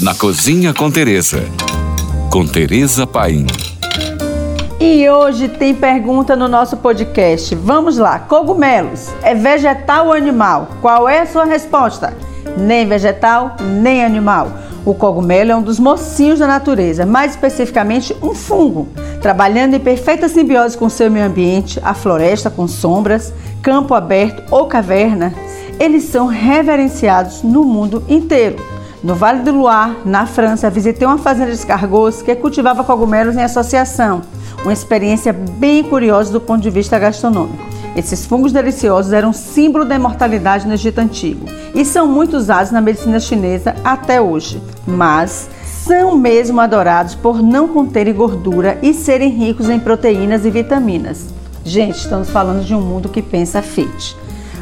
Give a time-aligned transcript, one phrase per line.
[0.00, 1.42] Na Cozinha com Tereza.
[2.30, 3.46] Com Tereza Paim.
[4.78, 7.52] E hoje tem pergunta no nosso podcast.
[7.56, 8.20] Vamos lá.
[8.20, 10.68] Cogumelos, é vegetal ou animal?
[10.80, 12.16] Qual é a sua resposta?
[12.56, 14.52] Nem vegetal, nem animal.
[14.84, 18.86] O cogumelo é um dos mocinhos da natureza, mais especificamente um fungo,
[19.20, 24.44] trabalhando em perfeita simbiose com o seu meio ambiente, a floresta com sombras, campo aberto
[24.48, 25.34] ou caverna.
[25.80, 28.77] Eles são reverenciados no mundo inteiro.
[29.02, 33.42] No Vale do Loire, na França, visitei uma fazenda de escargots que cultivava cogumelos em
[33.42, 34.22] associação.
[34.62, 37.64] Uma experiência bem curiosa do ponto de vista gastronômico.
[37.94, 42.80] Esses fungos deliciosos eram símbolo da imortalidade no Egito Antigo e são muito usados na
[42.80, 44.60] medicina chinesa até hoje.
[44.84, 51.28] Mas são mesmo adorados por não conterem gordura e serem ricos em proteínas e vitaminas.
[51.64, 54.16] Gente, estamos falando de um mundo que pensa fit.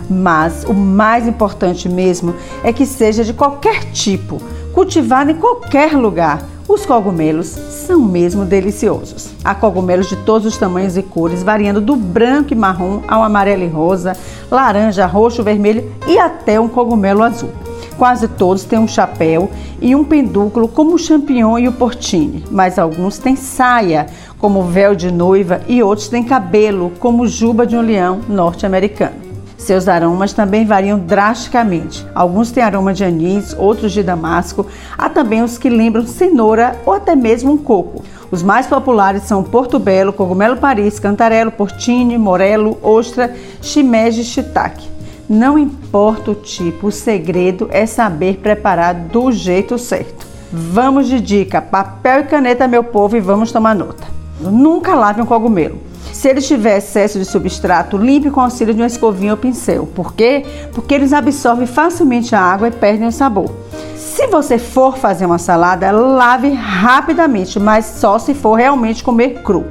[0.09, 4.41] Mas o mais importante mesmo é que seja de qualquer tipo,
[4.73, 6.42] cultivado em qualquer lugar.
[6.69, 9.28] Os cogumelos são mesmo deliciosos.
[9.44, 13.62] Há cogumelos de todos os tamanhos e cores, variando do branco e marrom ao amarelo
[13.62, 14.16] e rosa,
[14.50, 17.50] laranja, roxo, vermelho e até um cogumelo azul.
[17.97, 19.48] Quase todos têm um chapéu
[19.81, 24.06] e um pendúculo, como o champignon e o portine, mas alguns têm saia,
[24.38, 28.20] como o véu de noiva, e outros têm cabelo, como o juba de um leão
[28.28, 29.25] norte-americano.
[29.67, 32.06] Seus aromas também variam drasticamente.
[32.14, 34.64] Alguns têm aroma de anis, outros de damasco.
[34.97, 38.05] Há também os que lembram cenoura ou até mesmo um coco.
[38.31, 44.89] Os mais populares são portobello, cogumelo paris, cantarelo, portine, morelo, ostra, shimeji e shiitake.
[45.28, 50.28] Não importa o tipo, o segredo é saber preparar do jeito certo.
[50.53, 54.05] Vamos de dica: papel e caneta, meu povo, e vamos tomar nota.
[54.41, 55.81] Nunca lave um cogumelo.
[56.17, 59.86] Se ele tiver excesso de substrato, limpe com auxílio de uma escovinha ou pincel.
[59.95, 60.47] Por quê?
[60.72, 63.55] Porque eles absorvem facilmente a água e perdem o sabor.
[63.95, 69.67] Se você for fazer uma salada, lave rapidamente, mas só se for realmente comer cru.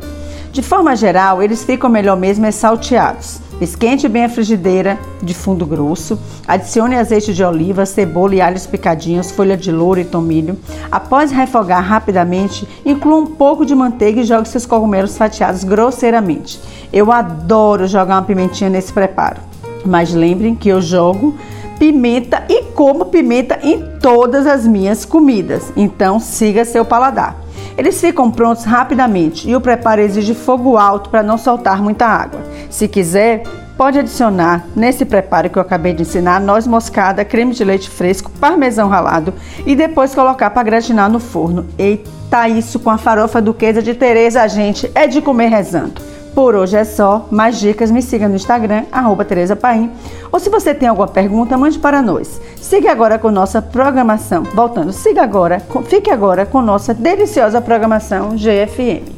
[0.56, 3.42] De forma geral, eles ficam melhor mesmo é salteados.
[3.60, 6.18] Esquente bem a frigideira de fundo grosso,
[6.48, 10.58] adicione azeite de oliva, cebola e alhos picadinhos, folha de louro e tomilho.
[10.90, 16.58] Após refogar rapidamente, inclua um pouco de manteiga e jogue seus cogumelos fatiados grosseiramente.
[16.94, 19.42] Eu adoro jogar uma pimentinha nesse preparo,
[19.86, 21.36] mas lembrem que eu jogo
[21.78, 27.45] pimenta e como pimenta em todas as minhas comidas, então siga seu paladar.
[27.78, 32.40] Eles ficam prontos rapidamente e o preparo exige fogo alto para não soltar muita água.
[32.70, 33.44] Se quiser,
[33.78, 38.32] pode adicionar nesse preparo que eu acabei de ensinar noz moscada, creme de leite fresco,
[38.40, 39.34] parmesão ralado
[39.66, 41.66] e depois colocar para gratinar no forno.
[41.78, 46.05] Eita, isso com a farofa duquesa de Tereza, gente, é de comer rezando.
[46.36, 47.28] Por hoje é só.
[47.32, 49.90] Mais dicas, me siga no Instagram, arroba Tereza Paim.
[50.30, 52.42] Ou se você tem alguma pergunta, mande para nós.
[52.58, 54.44] Siga agora com nossa programação.
[54.44, 59.15] Voltando, siga agora, fique agora com nossa deliciosa programação GFM.